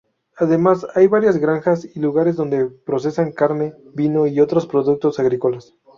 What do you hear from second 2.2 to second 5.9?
donde procesan carne, vino y otros productos agrícolas.